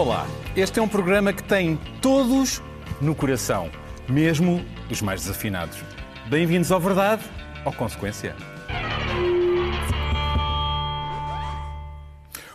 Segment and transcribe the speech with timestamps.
[0.00, 0.26] Olá,
[0.56, 2.62] este é um programa que tem todos
[3.02, 3.70] no coração,
[4.08, 5.76] mesmo os mais desafinados.
[6.26, 7.22] Bem-vindos ao Verdade
[7.66, 8.34] ou Consequência.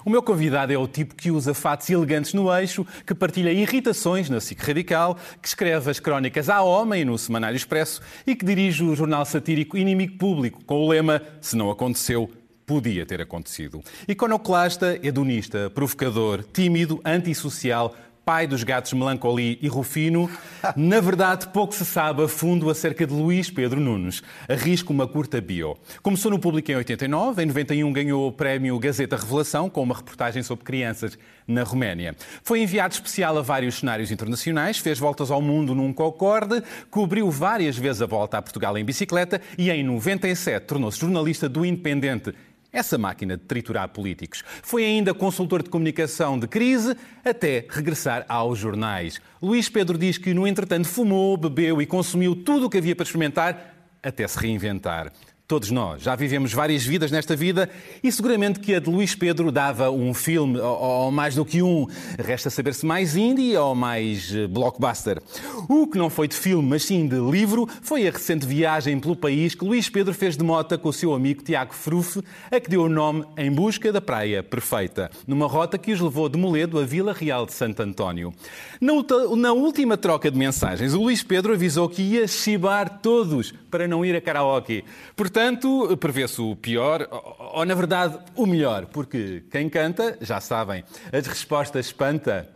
[0.04, 4.28] O meu convidado é o tipo que usa fatos elegantes no eixo, que partilha irritações
[4.28, 8.84] na SIC Radical, que escreve as crónicas à homem no Semanário Expresso e que dirige
[8.84, 12.28] o jornal satírico Inimigo Público, com o lema Se não aconteceu,
[12.66, 13.82] podia ter acontecido.
[14.08, 20.28] Iconoclasta, hedonista, provocador, tímido, antissocial, pai dos gatos Melancoli e Rufino,
[20.76, 24.24] na verdade pouco se sabe a fundo acerca de Luís Pedro Nunes.
[24.50, 25.78] Arrisco uma curta bio.
[26.02, 30.42] Começou no público em 89, em 91 ganhou o prémio Gazeta Revelação com uma reportagem
[30.42, 32.16] sobre crianças na Roménia.
[32.42, 37.78] Foi enviado especial a vários cenários internacionais, fez voltas ao mundo num Concorde, cobriu várias
[37.78, 42.34] vezes a volta a Portugal em bicicleta e em 97 tornou-se jornalista do Independente
[42.76, 44.44] essa máquina de triturar políticos.
[44.62, 49.22] Foi ainda consultor de comunicação de crise até regressar aos jornais.
[49.42, 53.04] Luís Pedro diz que, no entretanto, fumou, bebeu e consumiu tudo o que havia para
[53.04, 53.74] experimentar
[54.04, 55.12] até se reinventar.
[55.48, 57.70] Todos nós já vivemos várias vidas nesta vida
[58.04, 61.86] e seguramente que a de Luís Pedro dava um filme, ou, mais do que um.
[62.18, 65.22] Resta saber se mais indie ou mais eh, blockbuster.
[65.70, 69.16] O que não foi de filme, mas sim de livro, foi a recente viagem pelo
[69.16, 72.70] país que Luís Pedro fez de mota com o seu amigo Tiago Frufe, a que
[72.70, 76.80] deu o nome Em Busca da Praia Perfeita, numa rota que os levou de Moledo
[76.80, 78.34] a Vila Real de Santo António.
[78.82, 84.06] Na última troca de mensagens, o Luís Pedro avisou que ia chibar todos para não
[84.06, 84.86] ir a karaoke.
[85.18, 90.82] Portanto, prevê-se o pior, ou, ou, na verdade o melhor, porque quem canta, já sabem,
[91.12, 92.50] as respostas espanta.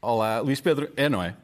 [0.00, 1.34] Olá, Luís Pedro, é, não é?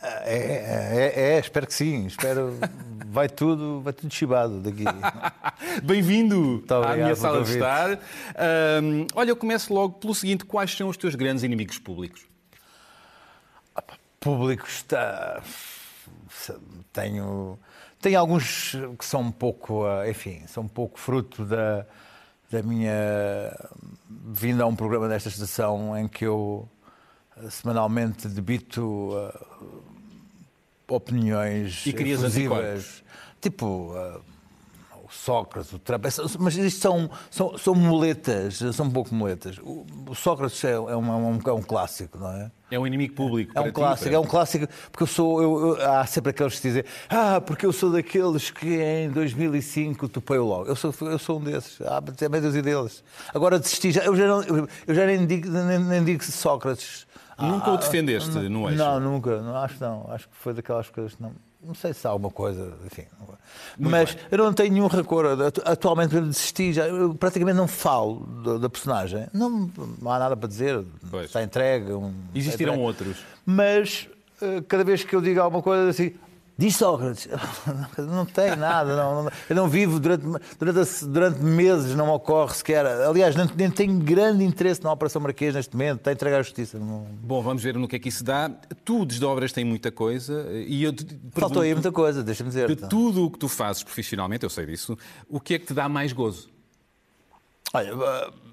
[0.00, 2.06] É, é, é, é espero que sim.
[2.06, 2.56] Espero.
[3.04, 4.84] Vai tudo, vai tudo chibado daqui.
[5.84, 7.98] Bem-vindo à minha sala de estar.
[8.82, 12.24] Um, olha, eu começo logo pelo seguinte: quais são os teus grandes inimigos públicos?
[14.18, 15.42] Públicos está.
[16.90, 17.58] Tenho
[18.02, 21.86] tem alguns que são um pouco, eh, enfim, são um pouco fruto da,
[22.50, 23.56] da minha
[24.10, 26.68] vinda a um programa desta estação em que eu
[27.36, 29.82] eh, semanalmente debito uh,
[30.88, 33.04] opiniões e exclusivas,
[33.40, 33.94] tipo
[35.04, 36.04] o Sócrates, o Trump,
[36.40, 39.58] mas isto são, são, são muletas, são um pouco muletas.
[39.58, 42.50] O, o Sócrates é, é, um, é, um, é um clássico, não é?
[42.72, 43.52] É um inimigo público.
[43.54, 44.16] É um clássico, para...
[44.16, 45.42] é um clássico, porque eu sou.
[45.42, 50.08] Eu, eu, há sempre aqueles que dizem, ah, porque eu sou daqueles que em 2005
[50.08, 50.66] topei logo.
[50.66, 51.82] Eu sou, eu sou um desses.
[51.82, 53.04] Há ah, meia dúzia deles.
[53.34, 54.42] Agora desisti, já, eu, já não,
[54.86, 57.06] eu já nem digo, nem, nem digo Sócrates.
[57.38, 58.78] Nunca ah, o defendeste não, no eixo?
[58.78, 59.42] Não, nunca.
[59.42, 60.10] Não, acho que não.
[60.10, 61.32] Acho que foi daquelas coisas que não.
[61.64, 63.04] Não sei se há alguma coisa, enfim.
[63.78, 64.24] Mas bem.
[64.32, 65.26] eu não tenho nenhum rancor.
[65.64, 69.28] Atualmente eu desisti, já, eu praticamente não falo da, da personagem.
[69.32, 70.84] Não, não, há nada para dizer.
[71.08, 71.26] Pois.
[71.26, 71.92] Está entregue.
[71.92, 72.86] Um, Existiram entregue.
[72.86, 73.16] outros.
[73.46, 74.08] Mas
[74.40, 76.14] eh, cada vez que eu digo alguma coisa assim,
[76.56, 77.28] Diz Sócrates,
[77.98, 80.24] não tem nada, não, não, eu não vivo durante,
[80.58, 82.84] durante, durante meses, não ocorre sequer.
[82.84, 86.42] Aliás, nem, nem tenho grande interesse na Operação Marquês neste momento, está a entregar a
[86.42, 86.78] justiça.
[86.78, 87.06] Não...
[87.22, 88.50] Bom, vamos ver no que é que isso dá.
[88.84, 90.92] Tu desdobras tem muita coisa e eu
[91.32, 92.68] Faltou aí muita coisa, deixa-me dizer.
[92.68, 94.96] De tudo o que tu fazes profissionalmente, eu sei disso,
[95.28, 96.50] o que é que te dá mais gozo?
[97.72, 97.92] Olha,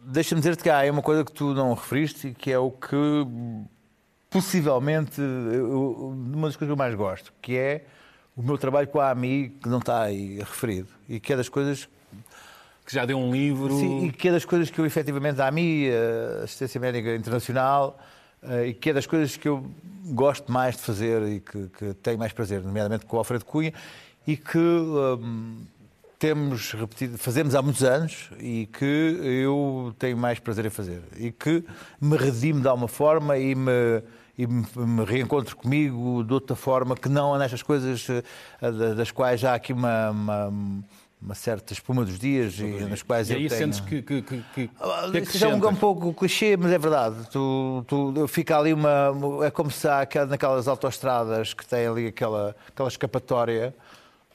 [0.05, 2.95] deixa-me dizer-te que há uma coisa que tu não referiste, que é o que
[4.29, 7.85] possivelmente uma das coisas que eu mais gosto, que é
[8.35, 11.49] o meu trabalho com a AMI, que não está aí referido, e que é das
[11.49, 11.89] coisas
[12.85, 13.77] que já deu um livro.
[13.77, 17.99] Sim, e que é das coisas que eu efetivamente, a AMI, a Assistência Médica Internacional,
[18.41, 19.69] eh, e que é das coisas que eu
[20.05, 23.73] gosto mais de fazer e que, que tenho mais prazer, nomeadamente com o Alfredo Cunha,
[24.25, 24.57] e que
[26.19, 31.01] temos repetido, fazemos há muitos anos e que eu tenho mais prazer em fazer.
[31.17, 31.63] E que
[31.99, 34.03] me redime de alguma forma e me
[34.37, 39.53] e me reencontro comigo de outra forma que não nestas coisas eh, das quais há
[39.53, 40.53] aqui uma, uma,
[41.21, 43.59] uma certa espuma dos dias e nas quais e aí eu tenho...
[43.59, 47.17] sentes que, que, que, que, ah, que é um, um pouco clichê, mas é verdade.
[47.29, 49.11] Tu, tu, fica ali uma.
[49.45, 53.75] É como se há naquelas autoestradas que têm ali aquela, aquela escapatória.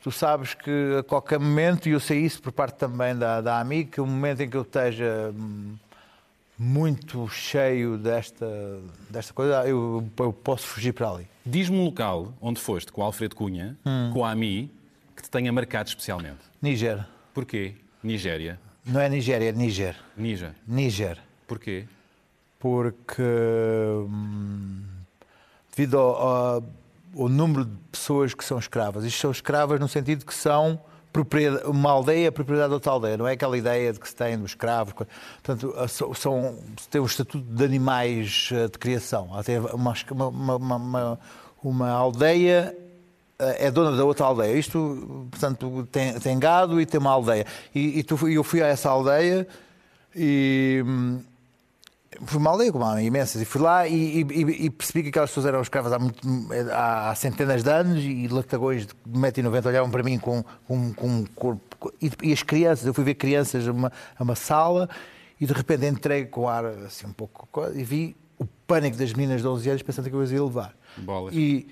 [0.05, 3.59] Tu sabes que a qualquer momento, e eu sei isso por parte também da, da
[3.59, 5.77] AMI, que o momento em que eu esteja hum,
[6.59, 8.47] muito cheio desta,
[9.09, 11.27] desta coisa, eu, eu posso fugir para ali.
[11.47, 14.11] Diz-me um local onde foste com o Alfredo Cunha, hum.
[14.13, 14.71] com a AMI,
[15.17, 16.41] que te tenha marcado especialmente.
[16.61, 17.03] Níger.
[17.33, 17.75] Porquê?
[18.03, 18.61] Nigéria.
[18.85, 19.97] Não é Nigéria, é Níger.
[20.15, 20.55] Níger.
[20.69, 21.19] Níger.
[21.47, 21.87] Porquê?
[22.59, 24.83] Porque hum,
[25.75, 26.65] devido ao, ao,
[27.17, 30.81] ao, número de pessoas que são escravas, isto são escravas no sentido que são
[31.67, 34.37] uma aldeia é propriedade de outra aldeia, não é aquela ideia de que se tem
[34.37, 34.95] dos escravos.
[34.95, 35.73] Portanto,
[36.17, 36.59] são,
[36.91, 39.31] tem o estatuto de animais eh, de criação.
[39.45, 41.19] Tem uma, uma, uma,
[41.63, 42.77] uma aldeia
[43.39, 44.59] eh, é dona da outra aldeia.
[44.59, 47.47] Isto, portanto, tem, tem gado e tem uma aldeia.
[47.75, 49.47] E, e tu, eu fui a essa aldeia
[50.15, 51.21] e hum,
[52.27, 55.31] Fui uma aldeia, como há imensas, e fui lá e, e, e, percebi que aquelas
[55.31, 56.21] pessoas eram escravas há, muito,
[56.73, 61.61] há centenas de anos e latagões de 1,90m olhavam para mim com, com, com, com
[62.23, 64.89] e, as crianças, eu fui ver crianças a uma, a uma sala
[65.41, 69.41] e de repente entrei com ar assim um pouco e vi o pânico das meninas
[69.41, 70.75] de 11 anos pensando que eu as ia levar.
[70.99, 71.35] Bolas.
[71.35, 71.67] E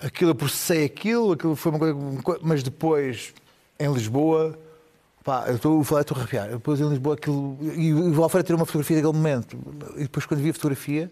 [0.00, 3.34] aquilo, eu processei aquilo, aquilo foi uma coisa, mas depois
[3.78, 4.58] em Lisboa
[5.24, 6.48] Pá, eu estou a falar, estou a arrepiar.
[6.48, 7.56] Depois em Lisboa aquilo.
[7.76, 9.58] E o Alfredo tirou uma fotografia daquele momento.
[9.96, 11.10] E depois quando vi a fotografia,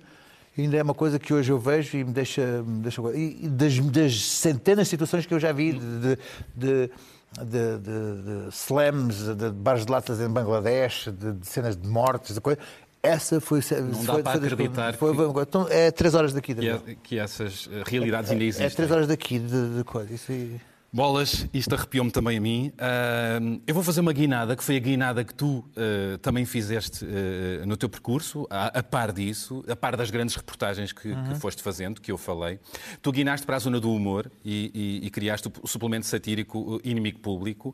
[0.58, 2.62] ainda é uma coisa que hoje eu vejo e me deixa.
[2.62, 6.18] Me deixa e das, das centenas de situações que eu já vi de, de,
[6.56, 6.90] de
[7.38, 12.40] de, de, slams, de bares de latas em Bangladesh, de, de cenas de mortes, de
[12.40, 12.58] coisa.
[13.02, 13.60] Essa foi.
[13.80, 14.94] Não dá para acreditar.
[14.94, 15.40] Foi, que...
[15.40, 16.54] então, é três horas daqui.
[16.54, 18.66] Que, é, que essas realidades ainda existem.
[18.66, 20.12] É, é três horas daqui de, de coisa.
[20.12, 20.60] Isso aí...
[20.92, 22.72] Bolas, isto arrepiou-me também a mim.
[22.74, 27.04] Uh, eu vou fazer uma guinada, que foi a guinada que tu uh, também fizeste
[27.04, 31.28] uh, no teu percurso, a, a, par disso, a par das grandes reportagens que, uhum.
[31.28, 32.58] que, foste fazendo, que eu falei.
[33.00, 37.20] Tu guinaste para a zona do humor e, e, e criaste o suplemento satírico Inimigo
[37.20, 37.72] Público.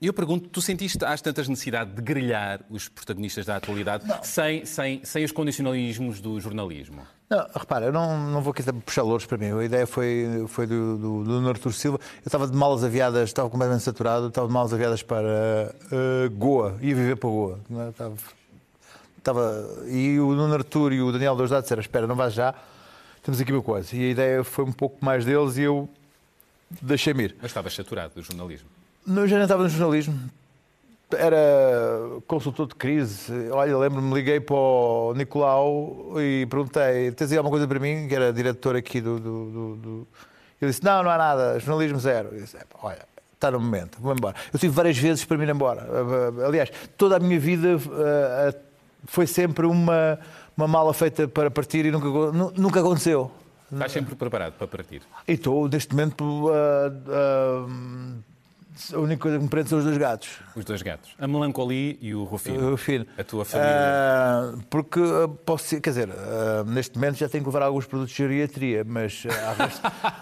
[0.00, 5.00] eu pergunto, tu sentiste às tantas necessidade de grelhar os protagonistas da atualidade sem, sem,
[5.04, 7.06] sem os condicionalismos do jornalismo?
[7.34, 9.50] Não, repara, eu não, não vou aqui puxar louros para mim.
[9.58, 11.98] A ideia foi, foi do, do, do Artur Silva.
[11.98, 16.78] Eu estava de malas aviadas, estava completamente saturado, estava de malas aviadas para uh, Goa,
[16.80, 17.58] ia viver para Goa.
[17.72, 17.88] É?
[17.88, 18.14] Estava,
[19.18, 22.54] estava, e o Nuno Artur e o Daniel Dousdado disseram: Espera, não vais já,
[23.20, 23.96] temos aqui uma coisa.
[23.96, 25.88] E a ideia foi um pouco mais deles e eu
[26.80, 27.36] deixei-me ir.
[27.42, 28.68] Mas estavas saturado do jornalismo?
[29.04, 30.30] Não, já não estava no jornalismo
[31.18, 33.32] era consultor de crise.
[33.50, 38.06] Olha, lembro-me, liguei para o Nicolau e perguntei: tens aí alguma coisa para mim?
[38.08, 39.18] Que era diretor aqui do.
[39.18, 40.08] do, do, do...
[40.60, 42.28] Ele disse: não, não há nada, jornalismo zero.
[42.32, 44.36] Eu disse: olha, está no momento, vou embora.
[44.52, 45.86] Eu tive várias vezes para me ir embora.
[46.46, 48.54] Aliás, toda a minha vida eh, eh,
[49.04, 50.18] foi sempre uma,
[50.56, 52.08] uma mala feita para partir e nunca,
[52.56, 53.30] nunca aconteceu.
[53.72, 55.02] Estás sempre preparado para partir?
[55.26, 56.24] E estou, neste momento.
[56.24, 58.33] Uh, uh,
[58.92, 60.30] a única coisa que me prende são os dois gatos.
[60.56, 61.12] Os dois gatos.
[61.18, 62.66] A melancolia e o Rufino.
[62.66, 63.06] O Rufino.
[63.16, 63.72] A tua família.
[63.72, 67.86] Uh, porque uh, posso ser, quer dizer, uh, neste momento já tenho que levar alguns
[67.86, 69.22] produtos de geriatria, mas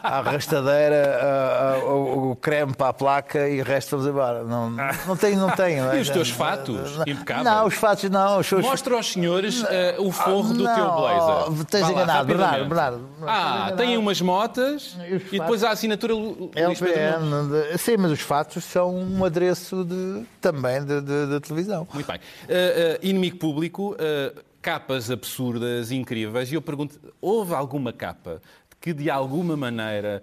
[0.03, 4.45] a arrastadeira, o, o, creme para a placa e o resto vamos embora.
[4.45, 5.95] Não, não tenho, não tenho.
[5.95, 6.99] e os teus fatos?
[7.07, 7.47] Impecáveis.
[7.47, 8.39] Não, os fatos não.
[8.39, 8.63] Os seus...
[8.63, 9.65] Mostra aos senhores
[9.99, 11.45] o forro do teu blazer.
[11.49, 13.09] Oh, tens enganado, Bernardo, Bernardo.
[13.27, 16.13] Ah, tem umas motas e, e depois a assinatura
[16.55, 17.79] LPN.
[17.79, 21.87] Sim, mas os fatos fatos são um adereço de, também da televisão.
[21.95, 22.19] Muito bem.
[22.19, 28.43] Uh, uh, inimigo público, uh, capas absurdas, incríveis, e eu pergunto, houve alguma capa
[28.81, 30.23] que de alguma maneira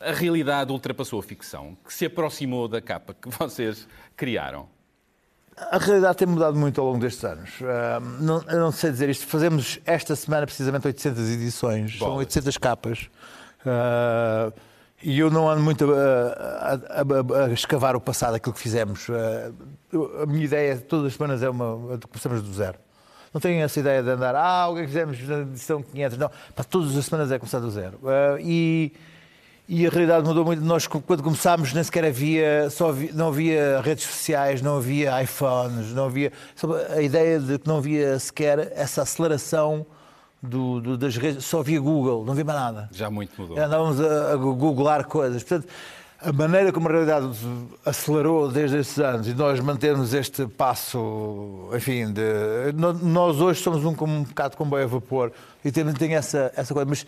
[0.00, 3.86] a realidade ultrapassou a ficção, que se aproximou da capa que vocês
[4.16, 4.66] criaram?
[5.70, 7.50] A realidade tem mudado muito ao longo destes anos.
[7.60, 9.26] Uh, não, eu não sei dizer isto.
[9.26, 13.10] Fazemos esta semana precisamente 800 edições, são 800 capas.
[13.66, 14.52] Uh,
[15.02, 19.06] e eu não ando muito a, a, a, a, escavar o passado, aquilo que fizemos.
[20.22, 21.98] A minha ideia todas as semanas é uma.
[21.98, 22.78] Começamos do zero.
[23.32, 26.18] Não tenho essa ideia de andar, ah, o que é que fizemos na edição 500?
[26.18, 28.00] Não, para todas as semanas é começar do zero.
[28.40, 28.92] E,
[29.68, 30.62] e a realidade mudou muito.
[30.62, 35.92] Nós, quando começámos, nem sequer havia, só havia, não havia redes sociais, não havia iPhones,
[35.92, 36.32] não havia.
[36.96, 39.86] A ideia de que não havia sequer essa aceleração
[40.42, 42.88] do, do, das redes, só via Google, não via mais nada.
[42.92, 43.58] Já muito mudou.
[43.58, 45.42] Andávamos a, a googlar coisas.
[45.42, 45.68] Portanto,
[46.20, 47.28] a maneira como a realidade
[47.84, 53.90] acelerou desde esses anos e nós mantermos este passo, enfim, de, nós hoje somos um,
[53.90, 55.32] um bocado de comboio a vapor
[55.64, 57.06] e também tem essa, essa coisa, mas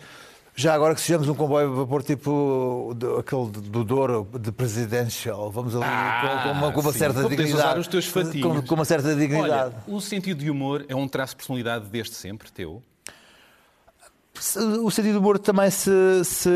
[0.55, 5.51] já agora que sejamos um comboio a vapor tipo do, aquele do Douro de presidential,
[5.51, 7.53] vamos ali ah, com, com, uma, com uma certa dignidade.
[7.53, 9.75] Usar os teus com, com, uma certa dignidade.
[9.75, 12.81] Olha, o sentido de humor é um traço de personalidade desde sempre teu?
[14.83, 15.91] O sentido do humor também se,
[16.23, 16.49] se,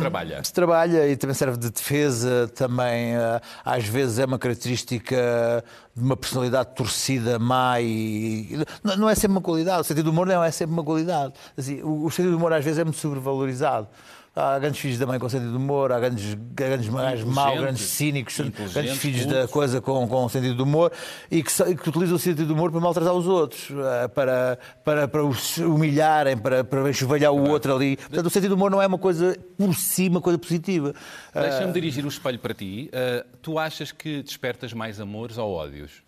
[0.00, 0.44] trabalha.
[0.44, 5.64] se trabalha e também serve de defesa, também eh, às vezes é uma característica
[5.96, 10.26] de uma personalidade torcida, má e não é sempre uma qualidade, o sentido do humor
[10.26, 11.34] não é sempre uma qualidade.
[11.56, 13.88] Assim, o, o sentido do humor às vezes é muito sobrevalorizado
[14.36, 17.82] Há grandes filhos da mãe com sentido de humor, há grandes, grandes gajos maus, grandes
[17.82, 18.40] cínicos,
[18.72, 20.90] grandes filhos da coisa com, com sentido de humor
[21.30, 25.06] e que, que utilizam o sentido de humor para maltratar os outros, eh, para, para,
[25.06, 27.96] para os humilharem, para, para enxovalhar o outro ali.
[27.96, 30.92] Portanto, o sentido de humor não é uma coisa por si, uma coisa positiva.
[31.32, 32.90] Deixa-me dirigir o espelho para ti.
[32.92, 36.02] Uh, tu achas que despertas mais amores ou ódios?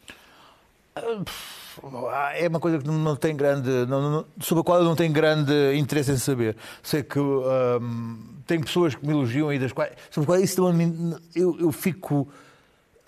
[2.35, 5.12] É uma coisa que não tem grande, não, não, sobre a qual eu não tenho
[5.12, 6.56] grande interesse em saber.
[6.83, 10.62] Sei que hum, tem pessoas que me elogiam e das quais, sobre quais isso
[11.35, 12.28] eu, eu fico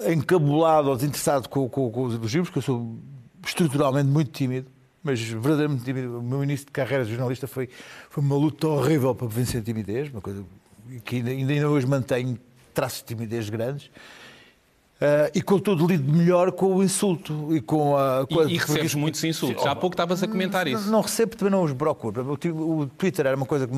[0.07, 2.97] encabulado ou desinteressado com, com, com os elogios, porque eu sou
[3.45, 4.69] estruturalmente muito tímido,
[5.03, 6.19] mas verdadeiramente tímido.
[6.19, 7.69] O meu início de carreira de jornalista foi,
[8.11, 10.45] foi uma luta horrível para vencer a timidez, uma coisa
[11.05, 12.39] que ainda, ainda hoje mantenho
[12.75, 13.91] traços de timidez grandes.
[15.01, 18.27] Uh, e contudo lido melhor com o insulto e com a.
[18.27, 18.97] Com e, e recebes porque...
[18.97, 19.63] muitos insultos.
[19.63, 20.91] Já há pouco estavas a comentar não, isso.
[20.91, 22.33] Não recebo, também não os procuro.
[22.33, 23.69] O, Twitter era uma coisa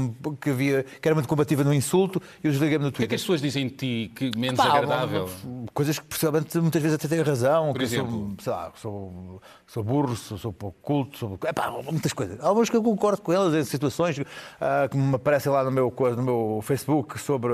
[0.40, 3.04] que, havia, que era muito combativa no insulto e eu desliguei-me no Twitter.
[3.04, 5.28] O que é que as pessoas dizem de ti que menos Pá, agradável?
[5.74, 7.74] Coisas que possivelmente muitas vezes até têm razão.
[7.74, 8.10] Por exemplo?
[8.10, 12.40] Sou, sei lá, sou, sou burro, sou, sou pouco culto, sou, epá, muitas coisas.
[12.40, 14.24] Algumas que eu concordo com elas em situações uh,
[14.90, 17.52] que me aparecem lá no meu, no meu Facebook sobre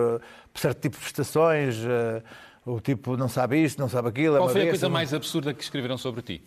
[0.54, 1.78] certo tipo de prestações.
[1.78, 2.22] Uh,
[2.66, 4.36] o tipo não sabe isto, não sabe aquilo.
[4.36, 6.42] É Qual é foi a coisa mais absurda que escreveram sobre ti?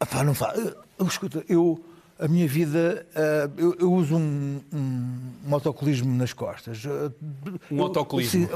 [0.00, 0.74] Ah, pá, não fala.
[1.06, 1.84] Escuta, eu,
[2.18, 6.82] a minha vida, uh, eu, eu, uso um, um, um, autocolismo nas costas.
[7.70, 8.46] Um eu, autocolismo?
[8.46, 8.48] Sim,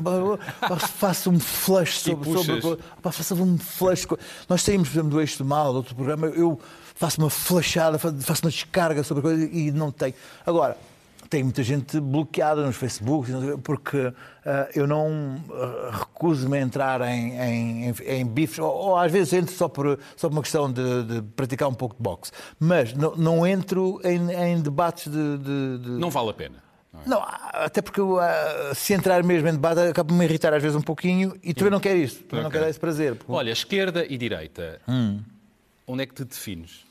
[0.97, 2.31] faço um flush sobre.
[2.43, 4.07] sobre pá, faço um flush.
[4.49, 6.59] Nós saímos, por exemplo, do Eixo do Mal, do outro programa, eu
[6.95, 10.15] faço uma flashada, faço uma descarga sobre a coisa e não tenho.
[10.47, 10.77] Agora
[11.29, 13.31] tem muita gente bloqueada nos Facebook,
[13.63, 14.15] porque uh,
[14.75, 19.55] eu não uh, recuso-me a entrar em, em, em bifes, ou, ou, às vezes entro
[19.55, 23.15] só por, só por uma questão de, de praticar um pouco de boxe, mas não,
[23.15, 26.57] não entro em, em debates de, de, de, Não vale a pena.
[26.93, 27.09] Não, é?
[27.09, 28.17] não até porque eu,
[28.75, 31.81] se entrar mesmo em debate acaba me irritar às vezes um pouquinho e também não
[31.81, 32.43] quero isso, também okay.
[32.45, 33.17] não quero esse prazer.
[33.17, 33.31] Porque...
[33.31, 35.21] Olha, esquerda e direita, hum.
[35.87, 36.88] onde é que te defines?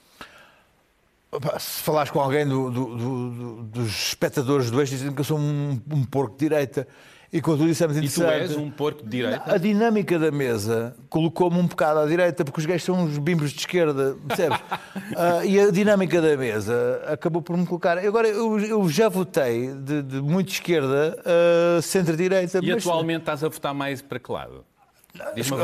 [1.59, 5.37] Se falares com alguém do, do, do, dos espectadores do eixo, dizem que eu sou
[5.37, 6.87] um, um porco de direita.
[7.31, 8.23] E quando tu dissemos interessante.
[8.23, 9.53] E tu és um porco de direita?
[9.53, 13.51] A dinâmica da mesa colocou-me um bocado à direita, porque os gajos são uns bimbos
[13.51, 14.57] de esquerda, percebes?
[14.57, 17.97] uh, e a dinâmica da mesa acabou por me colocar.
[17.97, 22.59] Agora, eu, eu já votei de, de muito esquerda a uh, centro-direita.
[22.63, 22.87] E mas...
[22.87, 24.63] atualmente estás a votar mais para que lado?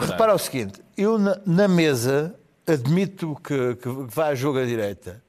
[0.09, 2.35] Repara o seguinte: eu na, na mesa
[2.67, 5.21] admito que, que vai a jogo à direita.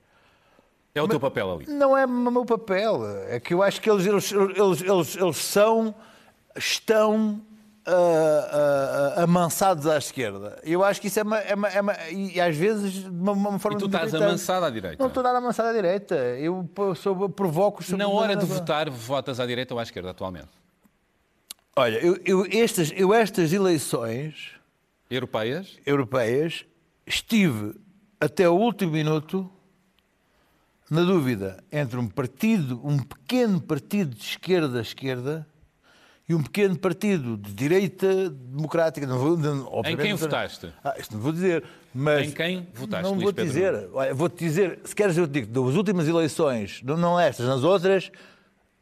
[0.95, 1.67] É o teu papel ali?
[1.67, 3.01] Não é o meu papel.
[3.29, 5.93] É que eu acho que eles, eles, eles, eles, eles são,
[6.57, 7.43] estão
[7.87, 10.61] uh, uh, amansados à esquerda.
[10.63, 11.39] Eu acho que isso é uma.
[11.39, 13.77] É uma, é uma e às vezes de uma, uma forma.
[13.77, 14.97] E tu estás amansado à direita?
[15.01, 16.15] Não estou nada amansado à direita.
[16.15, 17.83] Eu sou, provoco.
[17.97, 20.49] Na hora de votar, votas à direita ou à esquerda atualmente?
[21.75, 24.53] Olha, eu, eu, estas, eu estas eleições.
[25.11, 25.77] Europeias?
[25.85, 26.65] Europeias,
[27.05, 27.75] estive
[28.21, 29.51] até o último minuto
[30.91, 35.47] na dúvida entre um partido, um pequeno partido de esquerda a esquerda
[36.29, 39.07] e um pequeno partido de direita democrática.
[39.07, 40.73] Não vou, não, em quem votaste?
[40.83, 41.65] Ah, isto não vou dizer.
[41.95, 43.03] Mas em quem votaste?
[43.05, 43.89] Não vou dizer.
[44.15, 48.11] Vou-te dizer, se queres eu te digo, das últimas eleições, não estas, nas outras,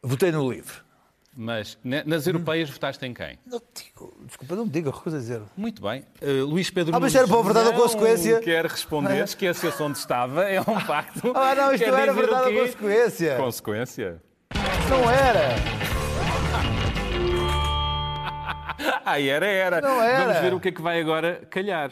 [0.03, 0.82] votei no LIVRE.
[1.35, 2.73] Mas nas europeias hum.
[2.75, 3.39] votaste em quem?
[3.47, 5.41] Não digo, desculpa, não digo, recuso a dizer.
[5.57, 6.05] Muito bem.
[6.21, 8.41] Uh, Luís Pedro Ah, mas era para a verdade ou consequência?
[8.41, 9.25] quer responder, é.
[9.25, 11.33] esquece-se onde estava, é um facto.
[11.43, 13.37] Ah, não, isto não era verdade ou consequência.
[13.37, 14.23] Consequência?
[14.91, 15.57] Não era.
[19.05, 19.81] ah, era, era.
[19.81, 20.27] Não era.
[20.27, 21.91] Vamos ver o que é que vai agora calhar.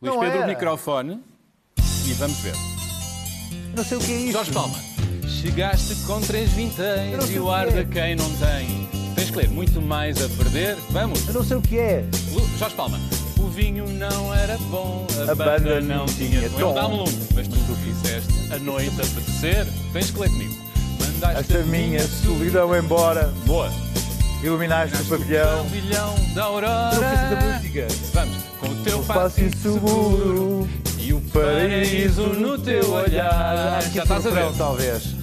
[0.00, 0.46] Luís não Pedro, era.
[0.46, 1.22] o microfone
[2.08, 2.54] e vamos ver.
[3.76, 4.32] Não sei o que é isso.
[4.32, 4.91] Jorge Palma.
[5.42, 8.88] Chegaste com três vinténs e o ar de quem não tem.
[9.16, 10.76] Tens que ler muito mais a perder.
[10.90, 11.26] Vamos.
[11.26, 12.04] Eu não sei o que é.
[12.56, 13.00] Jorge Palma.
[13.40, 16.72] O vinho não era bom, a, a banda, banda, não tinha tom.
[16.74, 19.66] Dá-me um, mas tu o fizeste a noite a apetecer.
[19.92, 20.54] Tens que ler comigo.
[21.00, 23.34] Mandaste a minha solidão embora.
[23.44, 23.68] Boa.
[24.44, 25.60] Iluminaste o pavilhão.
[25.60, 26.90] O pavilhão da aurora.
[26.94, 27.88] Não música.
[28.14, 28.36] Vamos.
[28.60, 30.68] Com o teu passo inseguro
[31.00, 33.82] e o paraíso no teu olhar.
[33.92, 34.52] Já estás a ver?
[34.56, 35.21] Talvez.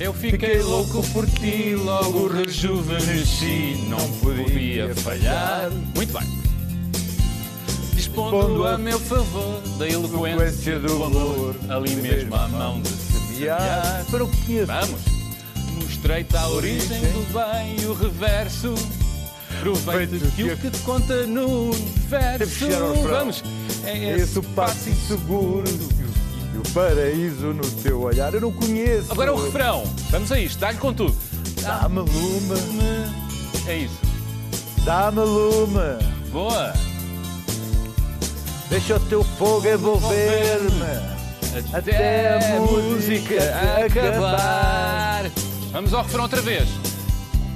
[0.00, 5.70] Eu fiquei louco por ti, logo rejuvenesci, não podia falhar.
[5.94, 6.26] Muito bem.
[7.92, 14.06] Dispondo a meu favor da eloquência do amor, ali mesmo à mão de semear.
[14.10, 15.02] Para o que Vamos.
[15.74, 18.74] Mostrei-te a origem do bem e o reverso.
[19.60, 21.72] Proveito que o que te conta no
[22.08, 22.66] verso.
[23.06, 23.44] Vamos.
[23.84, 25.99] É esse o passo inseguro
[26.58, 28.32] o paraíso no teu olhar.
[28.34, 29.10] Eu não conheço.
[29.12, 29.84] Agora o refrão.
[30.10, 30.58] Vamos a isto.
[30.58, 31.14] Dá-lhe com tudo.
[31.62, 32.60] Dá-me lume,
[33.66, 33.98] É isso.
[34.84, 35.98] dá-me lume.
[36.32, 36.72] Boa!
[38.70, 41.10] Deixa o teu fogo envolver-me.
[41.74, 43.34] Até a música
[43.84, 45.24] acabar.
[45.72, 46.68] Vamos ao refrão outra vez.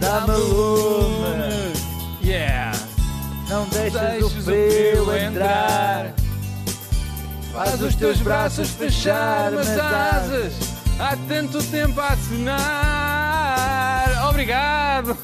[0.00, 1.72] Dá-me lume.
[2.22, 2.76] Yeah!
[3.48, 6.14] Não deixes, Deixes o frio entrar.
[7.54, 10.52] Faz os teus braços fechar as asas.
[10.98, 12.64] Há tanto tempo a assinar.
[14.28, 15.16] Obrigado!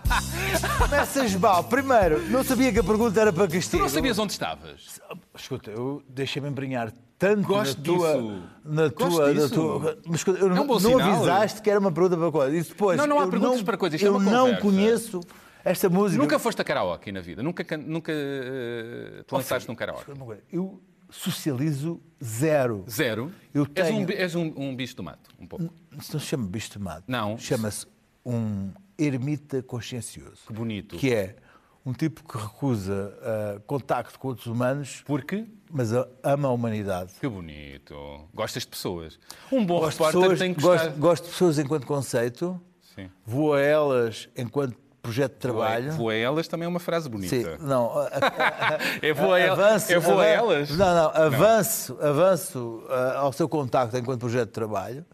[0.78, 1.64] Começas mal.
[1.64, 3.82] Primeiro, não sabia que a pergunta era para Tu castigo.
[3.82, 5.00] não sabias onde estavas?
[5.34, 8.42] Escuta, eu deixei-me embrenhar tanto Gosto na tua, disso.
[8.64, 9.54] na Gosto tua, na disso.
[9.54, 11.00] tua- Mas escuta, eu É um não, sinal.
[11.14, 12.56] avisaste que era uma pergunta para coisa.
[12.56, 14.40] E depois, Não, não há eu perguntas não- para coisa, isto é Eu uma não
[14.46, 14.60] conversa.
[14.62, 15.20] conheço
[15.64, 16.22] esta música.
[16.22, 17.42] Nunca foste a karaoke na vida?
[17.42, 20.04] Nunca, nunca eh, te lançaste num karaoke?
[20.52, 20.78] Eu
[21.10, 22.84] socializo zero.
[22.88, 23.32] Zero?
[23.54, 25.72] Eu És, um, tenho- és um, um bicho do mato, um pouco.
[25.98, 27.04] Isso não se chama bicho de mato.
[27.06, 27.38] Não.
[27.38, 27.86] Chama-se
[28.24, 30.38] um ermita consciencioso.
[30.46, 30.96] Que bonito.
[30.96, 31.36] Que é
[31.84, 35.44] um tipo que recusa ah, contacto com outros humanos, Porque?
[35.70, 35.90] mas
[36.22, 37.12] ama a humanidade.
[37.20, 37.94] Que bonito.
[38.34, 39.18] Gostas de pessoas.
[39.52, 40.84] Um bom Gosto repórter pessoas, tem que gostar.
[40.88, 42.60] gosto, gosto de pessoas enquanto conceito,
[42.94, 43.08] Sim.
[43.24, 45.92] vou a elas enquanto projeto de trabalho.
[45.92, 47.34] Vou a elas também é uma frase bonita.
[47.36, 47.98] Sim, não.
[47.98, 50.70] a- a- É vou a el- avanço- é vou a elas?
[50.70, 55.04] Não, não, avanço, avanço ah, ao seu contacto enquanto projeto de trabalho.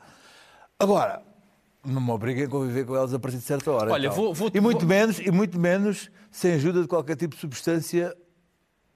[0.78, 1.22] Agora,
[1.84, 3.92] não me obriguem a conviver com elas a partir de certa hora.
[3.92, 4.16] Olha, então.
[4.16, 7.40] vou- vou- e muito vou- menos e muito menos sem ajuda de qualquer tipo de
[7.40, 8.14] substância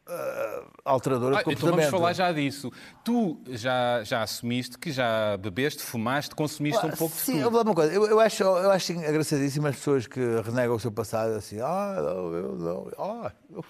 [0.08, 1.90] ah, alteradora Ah, de então comportamento.
[1.90, 2.70] vamos falar já disso.
[3.04, 7.44] Tu já, já assumiste que já bebeste, fumaste, consumiste um Ah, pouco de Sim, tudo.
[7.44, 7.92] eu vou dar uma coisa.
[7.92, 11.58] Eu, eu acho, eu acho engraçadíssimo as pessoas que renegam o seu passado assim.
[11.60, 12.88] Ah, não, eu não.
[12.98, 13.64] Ah, eu,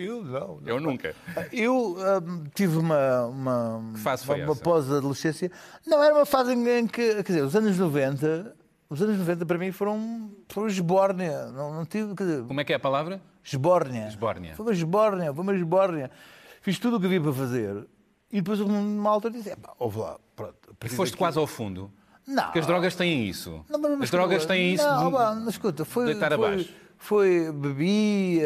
[0.00, 0.60] eu não.
[0.66, 1.14] Eu nunca.
[1.52, 5.50] Eu hum, tive uma, uma, uma, uma pós-adolescência.
[5.86, 8.56] Não, era uma fase em que, quer dizer, os anos 90,
[8.90, 11.46] os anos 90 para mim foram, foram esbórnia.
[11.46, 13.20] Não, não tive, dizer, Como é que é a palavra?
[13.46, 14.08] Esbórnia.
[14.08, 14.54] Esbórnia.
[14.56, 16.10] Foi uma esbórnia, foi uma esbórnia.
[16.60, 17.86] Fiz tudo o que havia para fazer.
[18.32, 20.54] E depois, numa altura, disse: "Epá, ouve lá, pronto.
[20.84, 21.90] E foste daqui- quase ao fundo.
[22.26, 22.42] Não.
[22.44, 23.64] Porque as drogas têm isso.
[23.70, 26.06] Não, mas- mas as drogas têm isso Não, de pá, mas escuta, foi.
[26.06, 26.74] deitar foi, abaixo.
[26.98, 28.40] foi bebi,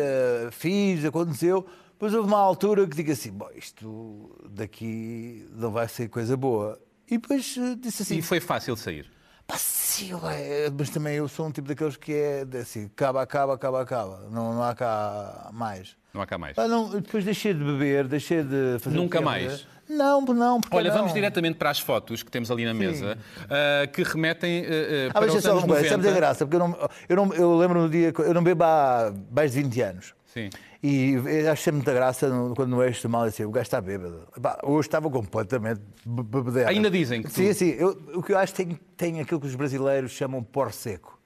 [0.52, 1.66] fiz, aconteceu.
[1.92, 6.78] Depois houve uma altura que digo assim: Bom, isto daqui não vai ser coisa boa.
[7.10, 9.10] E depois eh, disse assim: E foi fácil sair.
[9.50, 13.54] Pá, sim, ué, mas também eu sou um tipo daqueles que é assim: acaba, acaba,
[13.54, 14.28] acaba, acaba.
[14.30, 15.96] Não, não há cá mais.
[16.14, 16.54] Não há cá mais.
[16.56, 18.96] Pá, não, depois deixei de beber, deixei de fazer.
[18.96, 19.66] Nunca mais?
[19.88, 20.98] Não, não, porque Olha, não.
[20.98, 23.18] vamos diretamente para as fotos que temos ali na mesa,
[23.50, 26.06] ah, que remetem ah, ah, Ah, para mas os é só anos uma coisa, sabes
[26.06, 26.20] a 90.
[26.20, 26.46] graça?
[26.46, 29.50] Porque eu, não, eu, não, eu lembro no dia, que- eu não bebo há mais
[29.50, 30.14] de 20 anos.
[30.32, 30.48] Sim.
[30.82, 34.26] E eu acho muita graça no- quando no eixo mal assim, o gajo está bêbado.
[34.62, 36.70] Hoje estava completamente be- bebedeira.
[36.70, 37.68] Ainda dizem que tu- Sim, sim.
[37.70, 41.18] Eu- o que eu acho que tem, tem aquilo que os brasileiros chamam porre seco.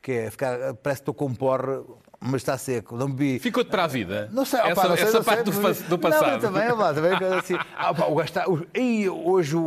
[0.00, 1.78] Que é ficar, parece que estou com um porre,
[2.26, 2.96] mas está seco.
[2.96, 3.38] Não bebi.
[3.38, 4.28] Ficou-te para a vida.
[4.32, 6.26] Não sei, essa, não sei, essa não parte sei, do, mas- do Não, passado.
[6.32, 7.56] mas também, opá, também coisa assim.
[7.76, 8.16] Ah, opá, o
[8.52, 9.60] o- Ih, hoje o,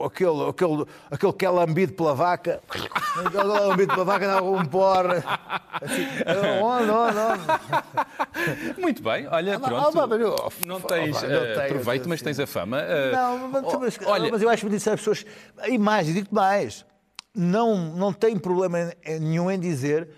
[0.00, 2.60] o- aquele, aquele, aquele que é lambido pela vaca.
[2.68, 5.22] Aquele que é lambido pela vaca dá um porre.
[5.82, 6.06] Assim,
[6.62, 8.80] onde, onde, onde?
[8.80, 9.98] Muito bem, olha, Ah, pronto.
[10.00, 12.80] ah, mas eu- não ah, tens pá, não eh, tenho, proveito, mas tens a fama.
[12.80, 15.24] eh, Não, mas, oh, mas- olha, mas eu acho que as pessoas.
[15.66, 16.84] E mais, e digo mais,
[17.34, 20.08] não, não tem problema em- nenhum em dizer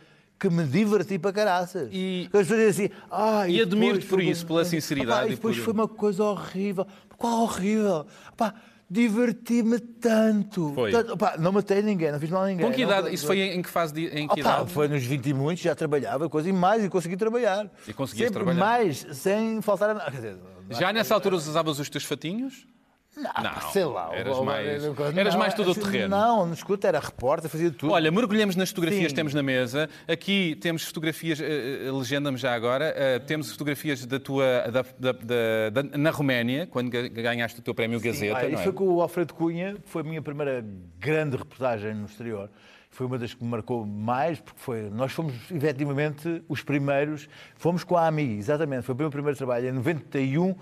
[0.43, 1.89] que me diverti para caraças.
[1.93, 2.91] E- as pessoas assim.
[3.11, 5.87] Ah, E depois admiro-te por isso, pela sinceridade Opá, e e depois por- foi uma
[5.87, 6.85] coisa horrível.
[7.17, 8.07] Qual horrível?
[8.33, 8.53] Opá,
[8.91, 10.73] diverti-me tanto.
[10.75, 10.91] Foi.
[10.91, 12.67] Tanto- opá, não matei ninguém, não fiz mal a ninguém.
[12.67, 13.15] com que não- idade?
[13.15, 13.95] Isso foi em, que fase?
[13.95, 14.71] De, em que Opá, idade?
[14.73, 17.71] foi nos 20 e muitos, já trabalhava, coisa e mais, e consegui trabalhar.
[17.87, 18.59] E conseguias Sempre trabalhar?
[18.61, 20.39] mais, sem faltar a nada.
[20.71, 22.67] Já nessa altura usavas os teus fatinhos?
[23.14, 24.09] Não, Não, sei lá.
[24.14, 26.09] eras o- mais- não, eras mais todo o assim, terreno.
[26.09, 27.92] Não, não escuta, era repórter, fazia tudo.
[27.92, 29.14] Olha, mergulhamos nas fotografias que Sim.
[29.16, 29.87] temos na mesa.
[30.09, 35.83] Aqui temos fotografias, eh, legenda-me já agora, eh, temos fotografias da tua, da, da- da-
[35.83, 38.64] da- na Roménia, quando ga- ganhaste o teu prémio Gazeta, Ah, isso é?
[38.64, 40.64] foi com o Alfredo Cunha, que foi a minha primeira
[40.98, 42.48] grande reportagem no exterior.
[42.90, 47.85] Foi uma das que me marcou mais, porque foi, nós fomos efetivamente os primeiros, fomos
[47.85, 50.55] com a AMI, exatamente, foi o meu primeiro trabalho, em 91, ah,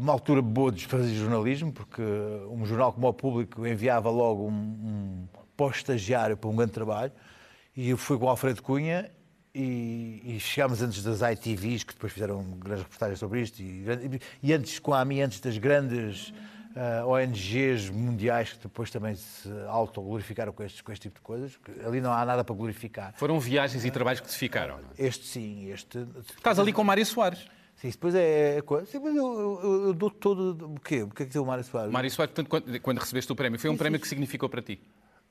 [0.00, 2.02] uma altura boa de fazer jornalismo, porque
[2.50, 7.12] um jornal como o Público enviava logo um, um pós-estagiário para um grande trabalho,
[7.76, 9.10] e eu fui com o Alfredo Cunha
[9.54, 13.84] e, e chegámos antes das ITVs, que depois fizeram grandes reportagens sobre isto, e,
[14.42, 16.32] e antes com a AMI, antes das grandes
[16.74, 21.58] ah, ONGs mundiais que depois também se autoglorificaram com, estes, com este tipo de coisas.
[21.84, 23.12] Ali não há nada para glorificar.
[23.16, 24.76] Foram viagens e trabalhos que te ficaram.
[24.76, 25.06] é?
[25.06, 26.06] Este sim, este.
[26.36, 27.46] Estás ali com o Mário Soares.
[27.80, 28.84] Sim, depois é, é coisa.
[28.86, 30.66] Sim, mas eu, eu, eu dou todo.
[30.74, 31.02] O quê?
[31.02, 31.90] O que é que deu o Mário Soares?
[31.90, 34.78] Mário Soares, portanto, quando, quando recebeste o prémio, foi um prémio que significou para ti.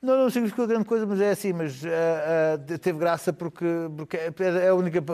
[0.02, 4.16] Não, não significou grande coisa, mas é assim, mas ah, ah, teve graça porque, porque
[4.16, 5.04] é a única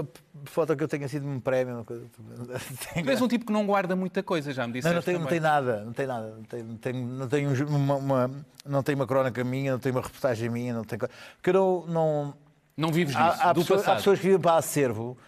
[0.44, 1.74] foto que eu tenho assim de um prémio.
[1.74, 2.06] Uma coisa.
[3.04, 5.18] Tu és um tipo que não guarda muita coisa, já me disseste não, não tem,
[5.18, 6.28] não tem nada, não tem nada.
[6.36, 8.30] Não tem, não tem, não um- uma, uma-
[8.64, 10.98] não tem uma crónica minha, não tem uma reportagem minha, não tem.
[10.98, 11.86] co- Porque eu não.
[11.88, 12.34] não
[12.76, 15.18] Não vives disso, há, há do pessoas, há pessoas que vivem para acervo.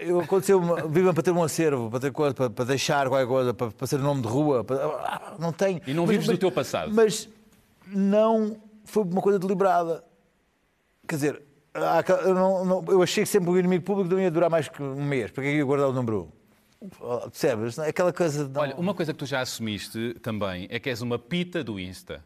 [0.00, 3.54] Eu, aconteceu vivem para ter um acervo, para, ter coisa, para, para deixar qualquer coisa,
[3.54, 4.64] para, para ser nome de rua.
[4.64, 5.80] para- ah, não tem.
[5.86, 6.92] E não vives do teu passado.
[6.92, 7.28] Mas
[7.86, 10.04] não foi uma coisa deliberada.
[11.08, 11.42] Quer dizer,
[12.24, 14.82] eu, não- não- eu achei que sempre o inimigo público não ia durar mais que
[14.82, 15.30] um mês.
[15.30, 16.32] Para que é que ia guardar o número
[16.80, 16.88] 1?
[17.30, 17.78] Percebes?
[17.78, 21.18] Aquela coisa não- Olha, uma coisa que tu já assumiste também é que és uma
[21.18, 22.24] pita do Insta.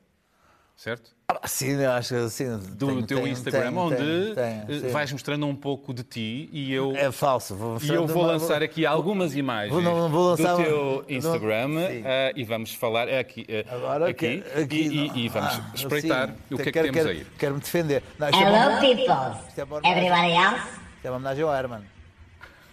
[0.82, 1.12] Certo?
[1.28, 2.58] Ah, Sim, eu acho que sim.
[2.74, 6.02] Do tenho- teu tenho- Instagram, tenho- onde tenho- tenho, eh, vais mostrando um pouco de
[6.02, 7.54] ti e eu, É falso.
[7.54, 10.64] Vou e eu vou não- lançar aqui algumas imagens Vou- não- não vou lançar- do
[10.64, 12.02] teu não- Instagram sim.
[12.04, 15.16] eh, e vamos falar é aqui, eh, Agora aqui, que- aqui e, e- não.
[15.18, 16.34] e vamos Ah, espreitar sim.
[16.50, 17.26] o que é que Quero- temos quero- aí.
[17.38, 18.02] Quero-me defender.
[18.18, 19.48] Não, é Hello, peoples.
[19.50, 19.88] Isto é.
[19.88, 20.66] Everybody else?
[20.96, 21.82] isto é uma homenagem ao Herman.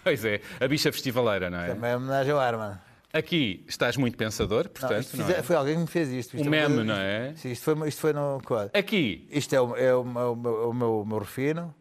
[0.02, 1.68] Pois é, a bicha festivaleira, não é?
[1.68, 2.76] Também é uma homenagem ao Herman.
[3.12, 5.42] Aqui estás muito pensador, Não, portanto, isto não fize- é?
[5.42, 6.36] Foi alguém que me fez isto.
[6.36, 7.32] Isto O é meme, não é?
[7.34, 8.70] Sim, isto foi, isto foi no quadro.
[8.72, 11.74] Aqui, Isto é o, é o, meu- o meu, o meu, refino.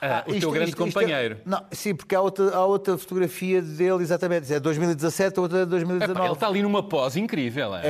[0.00, 1.38] ah, o isto- teu grande isto- isto é- companheiro.
[1.44, 4.50] não, sim, porque há outra, há outra fotografia dele, exatamente.
[4.50, 6.20] É 2017, a outra é Epá, 2019.
[6.24, 7.82] ele está ali numa pose incrível, é?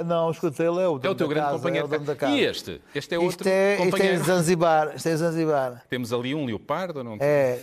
[0.00, 1.86] É, não, escuta, ele é o É dono o teu da grande casa, companheiro.
[1.86, 2.32] É o dono da casa.
[2.36, 2.80] E este?
[2.94, 4.24] Este é Isto outro é, isto é companheiro.
[4.24, 4.92] Zanzibar.
[4.94, 5.82] Isto é Zanzibar.
[5.88, 7.16] Temos ali um leopardo, não?
[7.18, 7.60] É.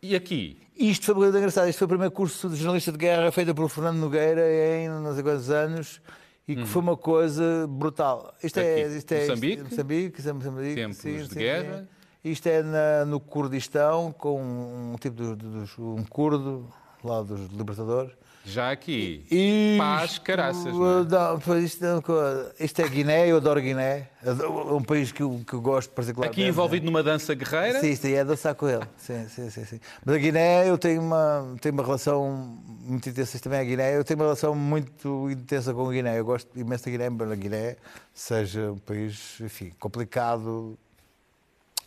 [0.00, 0.58] E aqui?
[0.76, 1.68] Isto foi uma coisa engraçada.
[1.68, 5.14] Isto foi o primeiro curso de jornalista de guerra feito por Fernando Nogueira em não
[5.14, 6.00] sei quantos anos
[6.48, 8.34] e que foi uma coisa brutal.
[8.42, 9.62] Isto é, Aqui, isto é Moçambique?
[9.62, 11.78] Moçambique, isto é Moçambique, Tempos sim, de sim, guerra.
[12.24, 12.30] sim.
[12.30, 16.68] Isto é na- no Kurdistão com um tipo de, de- dos- um curdo
[17.04, 18.12] lá dos libertadores.
[18.44, 19.24] Já aqui.
[19.30, 21.04] Isto, Paz, caraças, não é?
[21.04, 24.08] não, isto, é isto é Guiné, eu adoro Guiné.
[24.24, 26.40] É um país que eu, que eu gosto particularmente.
[26.40, 27.80] Aqui envolvido numa dança guerreira.
[27.80, 28.84] Sim, isto aí é dançar com ele.
[28.96, 29.80] Sim, sim, sim, sim.
[30.04, 33.96] Mas a Guiné, eu tenho uma, tenho uma relação muito intensa também a Guiné.
[33.96, 36.18] Eu tenho uma relação muito intensa com a Guiné.
[36.18, 37.76] Eu gosto imenso da Guiné, embora a Guiné
[38.12, 40.78] seja um país, enfim, complicado.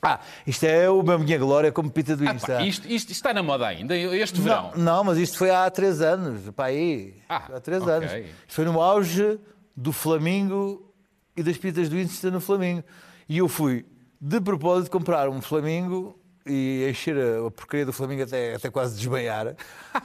[0.06, 2.56] Ah, isto é o- a minha glória como pita do Ah, Insta.
[2.58, 4.72] pá, isto, isto está na moda ainda, este verão.
[4.76, 7.16] Não, não, mas isto foi há três anos, pá, aí.
[7.28, 7.94] Ah, há três ok.
[7.94, 8.12] anos.
[8.14, 9.40] Isto foi no auge
[9.76, 10.94] do Flamingo
[11.36, 12.84] e das pitas do Insta no Flamingo.
[13.28, 13.86] E eu fui,
[14.22, 19.56] de propósito, comprar um Flamingo e encher a, porcaria do Flamingo até, até quase desmaiar.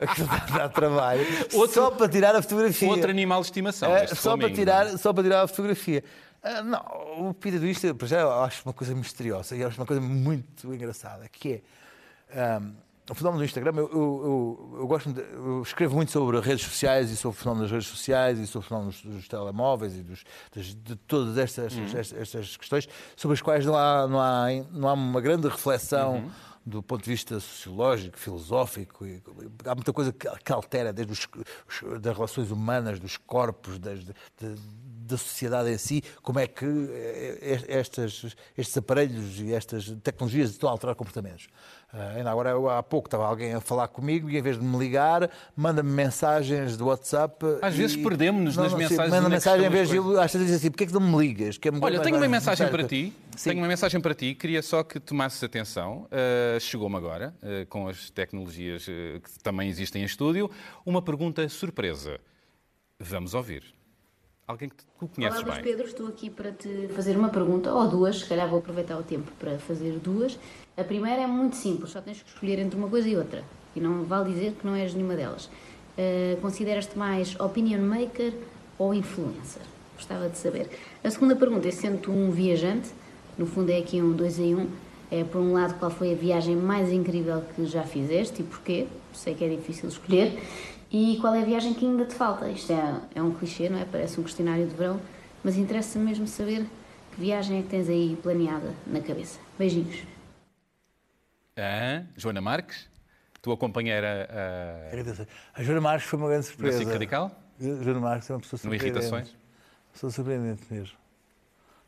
[0.00, 1.24] Aquilo dá, dá trabalho.
[1.54, 2.88] Outro- só para tirar a fotografia.
[2.88, 3.90] Outro animal de estimação.
[3.94, 4.96] É, só, para tirar, é?
[4.96, 6.04] só para tirar a fotografia.
[6.42, 6.80] Ah, não,
[7.28, 11.28] o Insta, para já, eu acho uma coisa misteriosa e acho uma coisa muito engraçada,
[11.28, 11.62] que
[12.32, 12.72] é ahm,
[13.10, 13.72] o fenómeno do Instagram.
[13.76, 17.40] Eu, eu, eu, eu gosto de- eu escrevo muito sobre redes sociais e sobre o
[17.40, 20.24] fenómeno das redes sociais e sobre o fenómeno dos, dos telemóveis e dos,
[20.54, 24.88] das- de todas estas, estas, estas questões sobre as quais não há, não há, não
[24.88, 26.30] há uma grande reflexão
[26.64, 29.04] do ponto de vista sociológico, filosófico.
[29.04, 29.20] e-
[29.64, 31.28] há muita coisa que, que altera, desde os,
[31.68, 34.14] os- das relações humanas, dos corpos, das, de-
[35.06, 40.68] da sociedade em si, como é que eh, estas, estes aparelhos e estas tecnologias estão
[40.68, 41.48] a alterar comportamentos.
[41.94, 44.64] Ah, ainda agora, eu, há pouco, estava alguém a falar comigo e, em vez de
[44.64, 47.44] me ligar, manda-me mensagens de WhatsApp.
[47.60, 49.98] Às e- vezes perdemos-nos nas mensagens Manda é que mensagem, em vez de.
[49.98, 51.58] Às vezes diz assim: porquê é que não me ligas?
[51.58, 53.12] Que é Olha, tenho uma mensagem para ti.
[53.36, 53.50] Sim.
[53.50, 54.34] Tenho uma mensagem para ti.
[54.34, 56.06] Queria só que tomasses atenção.
[56.06, 60.50] Uh, Chegou-me agora, uh, com as tecnologias uh, que também existem em estúdio,
[60.86, 62.18] uma pergunta surpresa.
[62.98, 63.81] Vamos ouvir.
[64.52, 65.62] Alguém que tu conheces Olá, bem.
[65.62, 69.02] Pedro, estou aqui para te fazer uma pergunta, ou duas, se calhar vou aproveitar o
[69.02, 70.38] tempo para fazer duas.
[70.76, 73.42] A primeira é muito simples, só tens que escolher entre uma coisa e outra,
[73.74, 75.46] e não vale dizer que não és nenhuma delas.
[75.46, 78.34] Uh, Consideras-te mais opinion maker
[78.78, 79.62] ou influencer?
[79.96, 80.68] Gostava de saber.
[81.02, 82.90] A segunda pergunta é, sendo tu um viajante,
[83.38, 84.68] no fundo é aqui um dois em um,
[85.10, 88.86] é por um lado qual foi a viagem mais incrível que já fizeste e porquê,
[89.14, 90.38] sei que é difícil escolher,
[90.92, 92.50] e qual é a viagem que ainda te falta?
[92.50, 93.84] Isto é, é um clichê, não é?
[93.86, 95.00] Parece um questionário de verão,
[95.42, 96.66] mas interessa mesmo saber
[97.10, 99.40] que viagem é que tens aí planeada na cabeça.
[99.58, 100.04] Beijinhos.
[101.56, 102.88] Ah, Joana Marques,
[103.40, 106.78] tua companheira uh, A Joana Marques foi uma grande surpresa.
[106.78, 108.90] SIC Radical, Joana Marques é uma pessoa no surpreendente.
[108.90, 109.36] Irritações.
[109.94, 110.96] Pessoa surpreendente mesmo.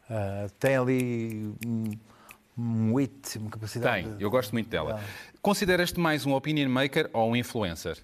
[0.09, 1.90] Ah, tem ali um,
[2.57, 4.09] um wit, uma capacidade.
[4.09, 4.99] Tem, eu gosto muito dela.
[4.99, 5.35] Ah.
[5.43, 8.03] Consideras-te mais um opinion maker ou um influencer?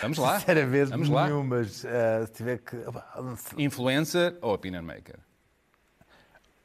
[0.00, 0.38] Vamos lá.
[0.38, 1.26] Sinceramente, Vamos lá.
[1.26, 2.76] nenhum, mas ah, se tiver que.
[3.58, 5.18] Influencer ou opinion maker?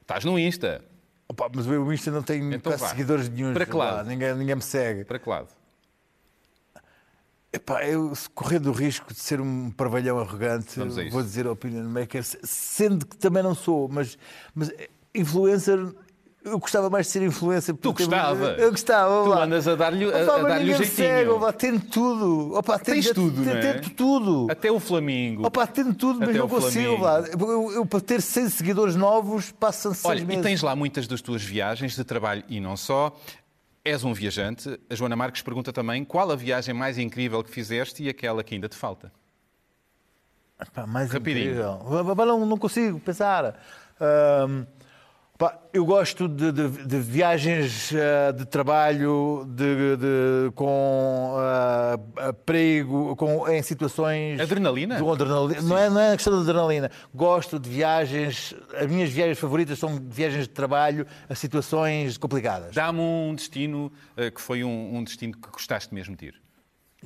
[0.02, 0.84] Estás no Insta.
[1.28, 3.54] Opa, mas o Insta não tem Então quase seguidores nenhum.
[3.54, 4.08] Para que lado?
[4.08, 5.04] Ninguém, ninguém me segue.
[5.04, 5.50] Para que lado?
[7.52, 10.78] Epá, eu correndo o risco de ser um parvalhão arrogante,
[11.10, 14.18] vou dizer opinion maker, sendo que também não sou, mas,
[14.54, 14.70] mas
[15.14, 15.80] influencer.
[16.46, 17.76] Eu gostava mais de ser influencer.
[17.76, 18.60] Tu gostavas?
[18.60, 19.24] Eu gostava.
[19.24, 20.86] Tu andas a dar-lhe a, a me jeitinho.
[20.86, 21.54] segue, opa,
[21.92, 22.54] tudo.
[22.56, 23.74] Opa, tento, Tens tudo, tento, não é?
[23.74, 24.48] tento tudo.
[24.52, 25.48] Até o Flamingo.
[25.48, 26.98] Opa, tento tudo, mas Até não consigo.
[27.00, 27.38] Flamengo.
[27.38, 27.46] Vá.
[27.54, 30.40] Eu, eu, para ter 100 seguidores novos, passam seis Olha, meses.
[30.40, 33.12] e tens lá muitas das tuas viagens de trabalho e não só.
[33.84, 34.80] És um viajante.
[34.88, 38.54] A Joana Marques pergunta também qual a viagem mais incrível que fizeste e aquela que
[38.54, 39.12] ainda te falta.
[40.74, 41.52] Pá, mais Rapidinho.
[41.52, 42.16] incrível.
[42.26, 43.54] Não, não consigo pensar.
[43.98, 44.68] Pá,
[45.74, 53.46] eu gosto de, de- de viagens ah, de trabalho de, com ah, ah, perigo, com,
[53.50, 54.40] em situações.
[54.40, 54.96] Adrenalina?
[54.96, 55.62] de adrenalina.
[55.62, 56.90] Não, é, não é questão de adrenalina.
[57.14, 58.54] Gosto de viagens.
[58.80, 62.74] As minhas viagens favoritas são viagens de trabalho a situações complicadas.
[62.74, 66.42] Dá-me um destino eh, que foi um, um destino que gostaste mesmo de ir.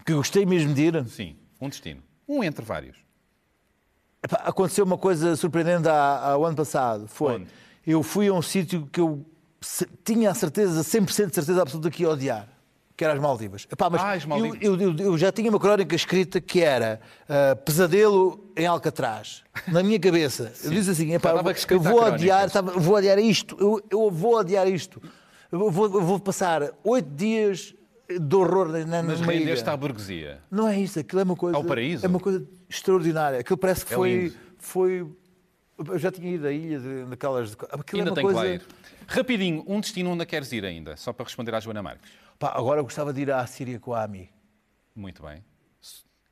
[0.06, 1.06] Que gostei mesmo de ir.
[1.08, 2.04] Sim, um destino.
[2.28, 2.96] Um entre vários.
[4.22, 7.08] Aconteceu uma coisa surpreendente há, há o ano passado.
[7.08, 7.36] Foi.
[7.36, 7.48] Onde?
[7.92, 9.26] Eu fui a um sítio que eu
[10.04, 12.48] tinha a certeza, 100% de certeza absoluta que ia odiar.
[12.96, 13.66] Que era as Maldivas.
[13.72, 14.60] Epá, mas Ah, as Maldivas.
[14.62, 17.00] Eu, eu- eu- já tinha uma crónica escrita que era
[17.30, 19.44] ah, Pesadelo em Alcatraz.
[19.68, 20.52] Na minha cabeça.
[20.64, 21.32] Eu disse assim: epá,
[21.70, 23.56] eu, vou odiar, estava- vou odiar isto.
[23.60, 25.02] Eu, eu vou odiar isto.
[25.52, 27.74] Eu vou, eu vou passar oito dias
[28.10, 30.40] de horror na, na, Mas rendeste à burguesia.
[30.52, 31.56] Não é isso, aquilo é uma coisa.
[31.58, 32.06] Ao paraíso?
[32.06, 33.40] É uma coisa extraordinária.
[33.40, 34.14] Aquilo parece que É foi.
[34.24, 34.36] lindo.
[34.58, 35.08] foi
[35.88, 37.54] eu já tinha ido a ilha de, daquelas.
[37.72, 38.40] Aquilo ainda é tem coisa.
[38.42, 38.62] que lá ir.
[39.08, 42.10] Rapidinho, um destino onde queres ir ainda, só para responder à Joana Marques.
[42.38, 44.30] Pá, agora eu gostava de ir à Síria com a AMI.
[44.96, 45.44] Muito bem.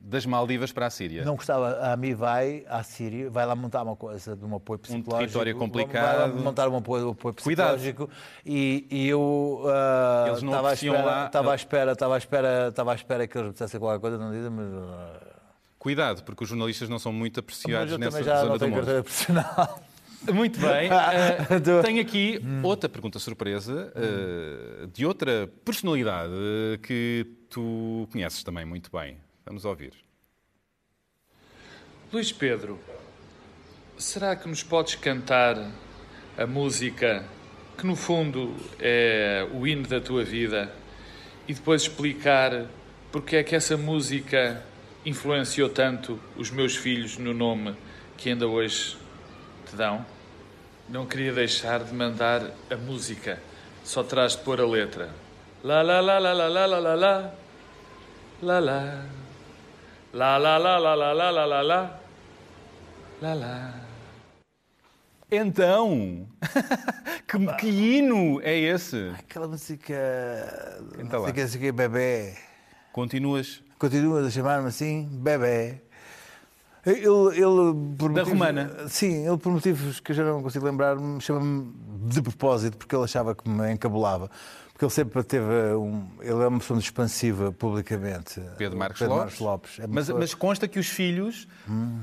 [0.00, 1.24] Das Maldivas para a Síria.
[1.24, 4.78] Não gostava, a AMI vai à Síria, vai lá montar uma coisa de um apoio
[4.78, 5.18] psicológico.
[5.18, 6.18] território Vai complicado.
[6.20, 7.78] lá montar um apoio, um apoio Cuidado.
[7.78, 8.08] psicológico.
[8.46, 12.18] E, e eu ah, Eles não estava à espera, lá- estava à espera, estava à
[12.18, 14.66] espera, estava à espera que eles dissessem qualquer coisa, não dizem, mas.
[14.72, 15.37] ah,
[15.78, 18.74] Cuidado, porque os jornalistas não são muito mas apreciados eu nessa zona não do tenho
[18.74, 19.04] mundo.
[20.34, 20.90] Muito bem.
[21.62, 26.32] Do- tenho aqui outra pergunta surpresa eh, de outra personalidade
[26.82, 29.18] que tu conheces também muito bem.
[29.46, 29.92] Vamos ouvir.
[32.12, 32.80] Luís Pedro,
[33.96, 35.70] será que nos podes cantar
[36.36, 37.24] a música
[37.76, 40.72] que no fundo é o hino da tua vida
[41.46, 42.66] e depois explicar
[43.12, 44.62] porque é que essa música
[45.08, 47.74] influenciou tanto os meus filhos no nome
[48.16, 48.96] que ainda hoje
[49.66, 50.04] te dão?
[50.88, 53.40] Não queria deixar de mandar a música,
[53.84, 55.10] só terás de pôr a letra.
[55.64, 57.32] La la la la la la la la la
[58.42, 59.18] la la
[60.10, 62.00] La la la la la la la la la
[63.20, 63.74] La la
[65.30, 66.26] Então,
[67.28, 69.12] que, que hino é esse?
[69.18, 69.94] Aquela música.
[70.96, 71.18] Lá.
[71.18, 72.34] Música assim, bebê.
[72.90, 75.80] Continuas Continua a chamar-me assim, bebê.
[76.86, 78.70] Ele, ele, por Da motivos- romana?
[78.88, 81.72] Sim, ele por motivos que eu já não consigo lembrar-me, chama-me
[82.08, 84.30] de propósito, porque ele achava que me encabulava.
[84.72, 86.06] Porque ele sempre teve um.
[86.20, 88.40] Ele é uma pessoa muito expansiva publicamente.
[88.56, 89.40] Pedro Marcos Pedro Lopes.
[89.40, 89.78] Marcos Lopes.
[89.80, 91.48] É mas, mas consta que os filhos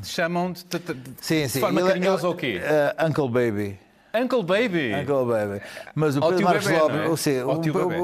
[0.02, 1.60] te chamam de, de- de- sim, de sim.
[1.62, 2.60] forma Ele- carinhosa ele- ou quê?
[2.62, 3.80] eh, Uncle Baby.
[4.14, 4.94] Uncle Baby.
[4.94, 5.62] Uncle Baby.
[5.96, 7.08] Mas o Pedro Marcos Lopes, é?
[7.08, 7.60] ou seja, o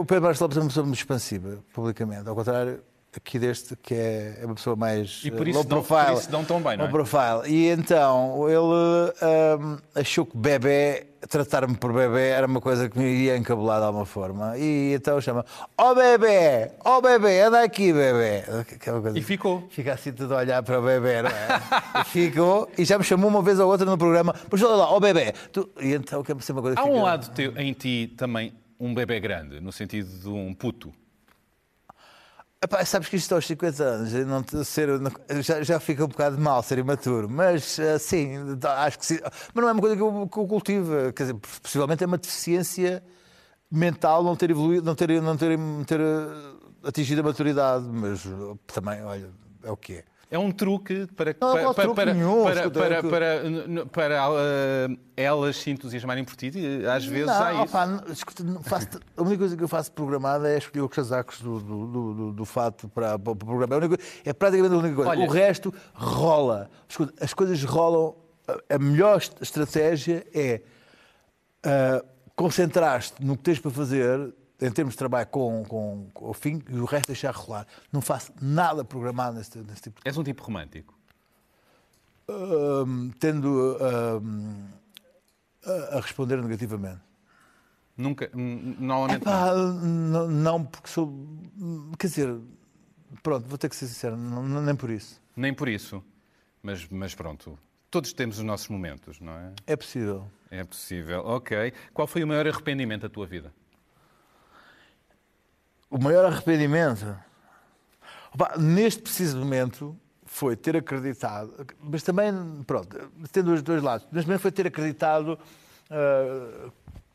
[0.05, 2.27] Pedro Marcos Lopes é uma pessoa muito expansiva, publicamente.
[2.29, 2.79] Ao contrário
[3.17, 6.05] aqui deste, que é, é uma pessoa mais E por eh, isso low profile.
[6.13, 6.89] por isso dão tão bem, não é?
[6.89, 7.41] Low profile.
[7.53, 13.05] E então ele ahm, achou que bebê, tratar-me por bebê era uma coisa que me
[13.05, 14.57] iria encabular de alguma forma.
[14.57, 15.45] E então chama:
[15.77, 18.43] Ó bebê, ó bebê, anda aqui, bebê.
[19.15, 19.67] E ficou.
[19.69, 22.01] Fica assim tudo a olhar para o bebê, não é?
[22.01, 24.89] E ficou, e já me chamou uma vez ou outra no programa, mas olha lá,
[24.91, 25.33] ó bebê.
[25.51, 28.13] Tu- E então que é sempre uma coisa Há fica- um lado teu, em ti
[28.17, 30.91] também um bebê grande, no sentido de um puto.
[32.63, 34.87] Epá, sabes que isto aos 50 anos não ser,
[35.41, 38.35] já, já fica um bocado mal ser imaturo, mas ah, sim,
[38.77, 39.19] acho que sim.
[39.51, 41.11] Mas não é uma coisa que eu, que eu cultivo.
[41.13, 43.03] Quer dizer, possivelmente é uma deficiência
[43.71, 48.55] mental não ter evoluído, não ter, não ter, ter ah, atingido a maturidade, mas ah,
[48.67, 49.31] também, olha,
[49.63, 50.10] é o que é.
[50.31, 53.85] É um truque para, Não, para, não para, truque para, nenhum, para, para, para, n-
[53.87, 54.31] para, ah,
[55.17, 56.49] elas se entusiasmarem por ti.
[56.55, 57.63] e Às vezes não, há isso.
[57.63, 61.41] opá, não, escuta, faço- a única coisa que eu faço programada é escolher os casacos
[61.41, 63.75] do, do, do, do- do fato para, para o programa.
[63.75, 65.11] É, única é praticamente a única coisa.
[65.11, 66.69] Olha- O resto rola.
[66.87, 68.15] Escuta, as coisas rolam.
[68.47, 70.61] A- melhor est- estratégia é
[71.63, 72.01] ah,
[72.37, 76.61] concentrar-te no que tens para fazer em termos de trabalho com, com, com o fim
[76.69, 77.65] e o resto deixar rolar.
[77.91, 80.93] Não faço nada programado nesse, nesse tipo de És um tipo romântico.
[83.19, 83.77] Tendo
[85.65, 87.01] a, a responder negativamente.
[87.97, 89.25] Nunca, normalmente.
[89.25, 89.31] não.
[89.33, 91.13] Epá, não, não, porque sou.
[91.99, 92.39] Quer dizer,
[93.21, 95.21] pronto, vou ter que ser sincero, não- nem por isso.
[95.35, 96.01] Nem por isso.
[96.63, 99.51] Mas, mas pronto, todos temos os nossos momentos, não é?
[99.67, 100.25] É possível.
[100.49, 101.21] É possível.
[101.25, 101.73] Ok.
[101.93, 103.53] Qual foi o maior arrependimento da tua vida?
[105.91, 107.15] O maior arrependimento,
[108.33, 109.93] Opa, neste preciso momento,
[110.25, 112.31] foi ter acreditado, mas também,
[112.65, 115.37] pronto, tendo os dois lados, neste momento foi ter acreditado,
[115.89, 116.69] ah,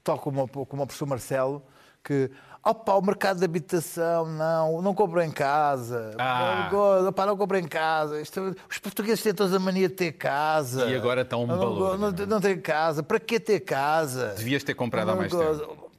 [0.05, 1.63] tal como, como o professor Marcelo,
[2.05, 2.31] que
[2.63, 6.69] opa, o mercado de habitação, não, não compro em casa, Ah.
[6.71, 8.21] não, opa, não compro em casa.
[8.21, 10.85] Isto- os portugueses têm toda a mania de ter casa.
[10.85, 14.35] E agora está um valor, Não, não, não tem casa, para que ter casa?
[14.37, 15.67] Devias ter comprado há mais gosto.
[15.67, 15.91] tempo.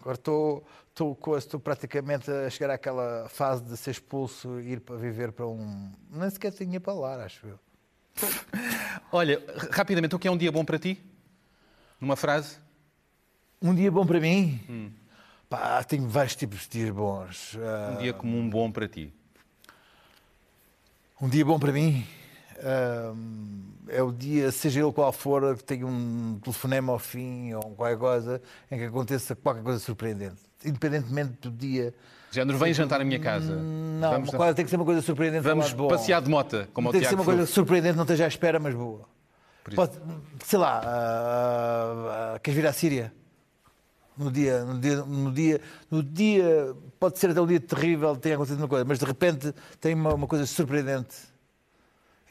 [0.00, 4.96] Agora estou, estou, estou praticamente a chegar àquela fase de ser expulso e ir para
[4.96, 5.90] viver para um.
[6.10, 7.58] Nem sequer tinha para lá, acho eu.
[9.10, 11.02] Olha, rapidamente, o que é um dia bom para ti?
[12.00, 12.56] Numa frase?
[13.60, 14.60] Um dia bom para mim?
[14.68, 14.92] Hum.
[15.48, 17.56] Pá, tenho vários tipos de dias bons.
[17.58, 19.12] Ah, Um dia comum bom para ti.
[21.20, 22.06] Um dia bom para mim
[22.62, 23.12] ah,
[23.88, 27.98] é o dia, seja ele qual for, que tenha um telefonema ao fim ou qualquer
[27.98, 30.40] coisa em que aconteça qualquer coisa surpreendente.
[30.64, 31.94] Independentemente do dia.
[32.30, 33.54] Género, vem jantar à minha casa.
[33.54, 35.42] Não, vamos coisa tem que ser uma coisa surpreendente.
[35.42, 35.88] vamos bom.
[35.88, 38.58] passear de mota, como o tem que ser uma coisa surpreendente, não esteja à espera,
[38.58, 39.06] mas boa.
[39.74, 39.92] Pode,
[40.44, 43.12] sei lá, ah, ah, queres vir à Síria?
[44.16, 48.34] No dia, no dia, no dia, no dia, pode ser até um dia terrível, tenha
[48.34, 51.16] acontecido uma coisa, mas de repente tem uma, uma coisa surpreendente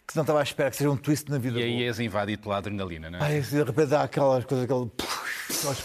[0.05, 1.59] que não estava à espera, que seja um twist na vida.
[1.59, 1.83] E aí boa.
[1.85, 3.23] és invadido pela adrenalina, não é?
[3.23, 4.91] Ai, de repente dá aquelas coisas, aquele.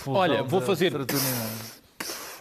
[0.06, 1.75] Olha, vou fazer- serotonina.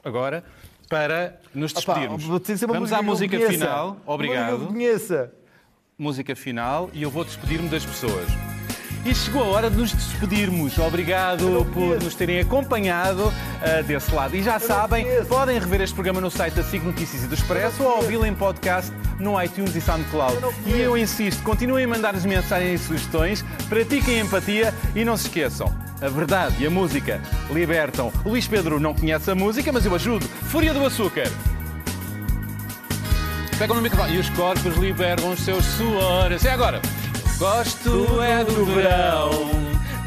[0.06, 0.44] Agora,
[0.88, 2.24] para nos despedirmos.
[2.26, 2.40] uma
[2.74, 3.98] Vamos à música final.
[4.06, 4.58] Obrigado.
[5.98, 8.45] música final e eu vou despedir-me das pessoas.
[9.06, 10.80] E chegou a hora de nos despedirmos.
[10.80, 14.36] Obrigado por nos terem acompanhado ah, desse lado.
[14.36, 17.84] E já sabem, podem rever este programa no site da SIC Notícias e do Expresso
[17.84, 20.38] ou ouvi-lo em podcast no iTunes e SoundCloud.
[20.66, 25.72] E eu insisto, continuem a mandar-nos mensagens e sugestões, pratiquem empatia e não se esqueçam.
[26.02, 28.12] A verdade e a música libertam.
[28.26, 30.26] O Luís Pedro não conhece a música, mas eu ajudo.
[30.26, 31.32] Fúria do Açúcar.
[33.60, 36.44] Pegam no microfone e os corpos liberam os seus suores.
[36.44, 36.82] E agora?
[37.38, 39.30] Gosto é do verão,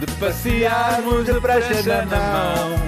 [0.00, 2.78] de passearmos de prancha na mão,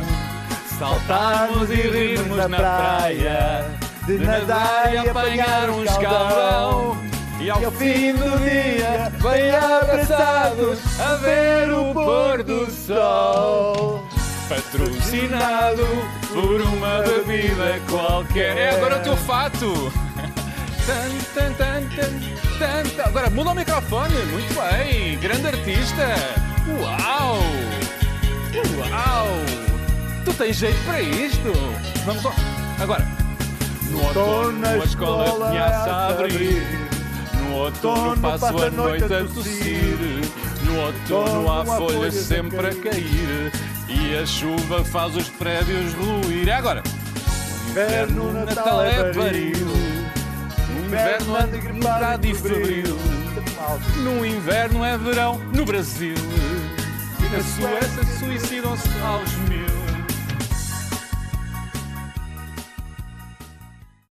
[0.78, 3.66] saltarmos e rirmos na praia,
[4.06, 6.96] de nadar e apanhar um escaldão.
[7.38, 14.02] E ao fim do dia, bem abraçados, a ver o pôr do sol.
[14.48, 15.86] Patrocinado
[16.32, 18.56] por uma bebida qualquer.
[18.56, 20.09] É agora o teu fato!
[20.90, 23.04] Tan, tan, tan.
[23.04, 26.08] Agora muda o microfone, muito bem, grande artista!
[26.66, 27.38] Uau!
[28.76, 29.26] Uau!
[30.24, 31.52] Tu tens jeito para isto!
[32.04, 32.32] Vamos lá!
[32.80, 33.06] Agora!
[33.90, 36.88] No outono a escola começa a abrir,
[37.38, 39.96] no outono passo a noite a tossir,
[40.64, 43.52] no outono há folhas sempre a cair
[43.88, 46.48] e a chuva faz os prédios ruir.
[46.48, 46.82] E agora!
[47.68, 49.89] Inverno, No Natal é baril.
[50.90, 52.96] No inverno anda gripado e febril.
[54.02, 56.16] No inverno é verão no Brasil.
[57.20, 59.79] E na Suécia suicidam-se aos mil.